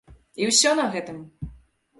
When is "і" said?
0.43-0.47